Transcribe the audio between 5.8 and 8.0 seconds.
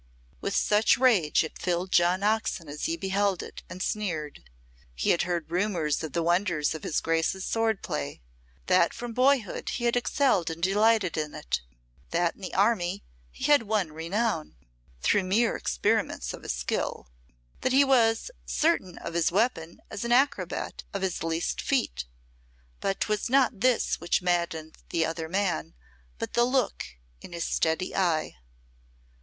of the wonders of his Grace's sword